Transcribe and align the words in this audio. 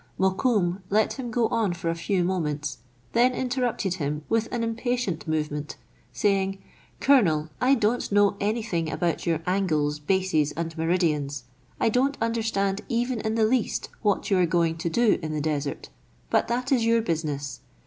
Mokoum 0.19 0.81
let 0.89 1.13
him 1.19 1.29
go 1.29 1.47
on 1.49 1.73
for 1.73 1.87
a 1.91 1.93
few 1.93 2.23
moments, 2.23 2.79
then 3.13 3.35
interrupted 3.35 3.93
him 4.01 4.23
with 4.29 4.47
an 4.51 4.63
impatient 4.63 5.27
movement, 5.27 5.75
saying," 6.11 6.57
Colonel, 6.99 7.49
I 7.61 7.75
don't 7.75 8.11
know 8.11 8.35
any 8.39 8.63
thing 8.63 8.91
about 8.91 9.27
your 9.27 9.41
angles, 9.45 9.99
bases, 9.99 10.53
and 10.53 10.75
meridians. 10.75 11.43
I 11.79 11.89
don't 11.89 12.17
understand 12.19 12.81
even 12.89 13.21
in 13.21 13.35
the 13.35 13.45
least 13.45 13.89
what 14.01 14.31
you 14.31 14.39
are 14.39 14.47
going 14.47 14.77
to 14.77 14.89
do 14.89 15.19
in 15.21 15.33
the 15.33 15.39
desert: 15.39 15.89
but 16.31 16.47
that 16.47 16.71
is 16.71 16.83
your 16.83 17.03
business. 17.03 17.59